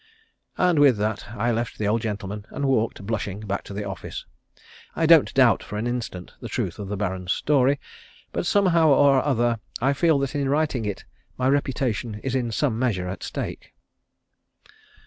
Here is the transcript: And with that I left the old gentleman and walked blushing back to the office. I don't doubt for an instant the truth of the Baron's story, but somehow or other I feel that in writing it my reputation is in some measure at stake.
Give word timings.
And 0.57 0.79
with 0.79 0.97
that 0.97 1.27
I 1.35 1.51
left 1.51 1.77
the 1.77 1.87
old 1.87 2.01
gentleman 2.01 2.47
and 2.49 2.65
walked 2.65 3.05
blushing 3.05 3.41
back 3.41 3.63
to 3.65 3.73
the 3.75 3.83
office. 3.83 4.25
I 4.95 5.05
don't 5.05 5.31
doubt 5.35 5.61
for 5.61 5.77
an 5.77 5.85
instant 5.85 6.33
the 6.41 6.49
truth 6.49 6.79
of 6.79 6.87
the 6.87 6.97
Baron's 6.97 7.31
story, 7.31 7.79
but 8.31 8.47
somehow 8.47 8.89
or 8.89 9.23
other 9.23 9.59
I 9.79 9.93
feel 9.93 10.17
that 10.17 10.33
in 10.33 10.49
writing 10.49 10.85
it 10.85 11.05
my 11.37 11.47
reputation 11.47 12.15
is 12.23 12.33
in 12.33 12.51
some 12.51 12.79
measure 12.79 13.07
at 13.07 13.21
stake. 13.21 13.73